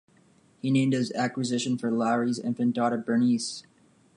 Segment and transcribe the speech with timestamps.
[0.63, 3.61] He named his acquisition for Lowery's infant daughter, Bernice.